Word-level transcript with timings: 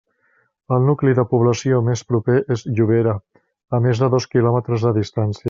El 0.77 0.87
nucli 0.87 1.11
de 1.19 1.25
població 1.33 1.81
més 1.89 2.03
proper 2.13 2.39
és 2.57 2.65
Llobera, 2.79 3.15
a 3.79 3.83
més 3.87 4.03
de 4.05 4.11
dos 4.17 4.29
quilòmetres 4.35 4.89
de 4.89 4.97
distància. 4.99 5.39